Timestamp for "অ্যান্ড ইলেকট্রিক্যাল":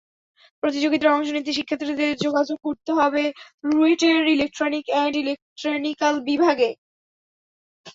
4.89-6.15